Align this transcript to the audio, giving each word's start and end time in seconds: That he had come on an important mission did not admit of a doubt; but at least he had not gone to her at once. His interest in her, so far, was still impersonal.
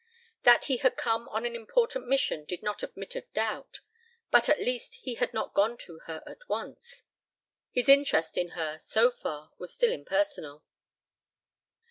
That 0.41 0.63
he 0.65 0.77
had 0.77 0.97
come 0.97 1.29
on 1.29 1.45
an 1.45 1.55
important 1.55 2.07
mission 2.07 2.43
did 2.43 2.63
not 2.63 2.81
admit 2.81 3.15
of 3.15 3.25
a 3.25 3.27
doubt; 3.35 3.81
but 4.31 4.49
at 4.49 4.59
least 4.59 4.95
he 4.95 5.13
had 5.13 5.31
not 5.31 5.53
gone 5.53 5.77
to 5.77 5.99
her 6.07 6.23
at 6.25 6.49
once. 6.49 7.03
His 7.69 7.87
interest 7.87 8.35
in 8.35 8.49
her, 8.57 8.79
so 8.79 9.11
far, 9.11 9.51
was 9.59 9.71
still 9.75 9.91
impersonal. 9.91 10.63